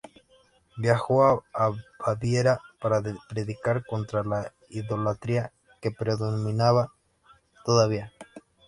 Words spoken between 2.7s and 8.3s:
para predicar contra la idolatría que predominaba todavía.